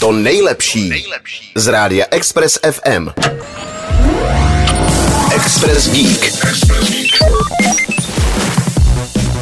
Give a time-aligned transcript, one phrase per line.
[0.00, 1.04] To nejlepší
[1.54, 3.08] z rádia Express FM.
[5.34, 6.32] Express Geek.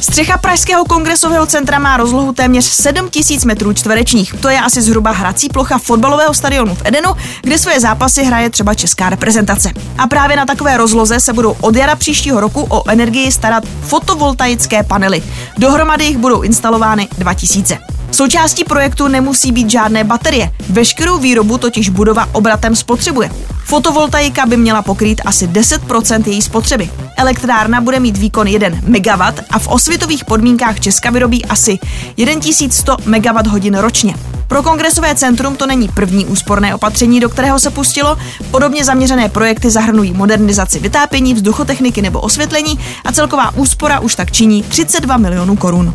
[0.00, 4.34] Střecha Pražského kongresového centra má rozlohu téměř 7000 metrů čtverečních.
[4.40, 7.10] To je asi zhruba hrací plocha fotbalového stadionu v Edenu,
[7.42, 9.70] kde svoje zápasy hraje třeba česká reprezentace.
[9.98, 14.82] A právě na takové rozloze se budou od jara příštího roku o energii starat fotovoltaické
[14.82, 15.22] panely.
[15.58, 17.91] Dohromady jich budou instalovány 2000.
[18.12, 20.50] Součástí projektu nemusí být žádné baterie.
[20.68, 23.30] Veškerou výrobu totiž budova obratem spotřebuje.
[23.64, 26.90] Fotovoltaika by měla pokrýt asi 10% její spotřeby.
[27.16, 31.78] Elektrárna bude mít výkon 1 MW a v osvětových podmínkách Česka vyrobí asi
[32.16, 34.14] 1100 MWh ročně.
[34.48, 38.18] Pro kongresové centrum to není první úsporné opatření, do kterého se pustilo.
[38.50, 44.62] Podobně zaměřené projekty zahrnují modernizaci vytápění, vzduchotechniky nebo osvětlení a celková úspora už tak činí
[44.62, 45.94] 32 milionů korun.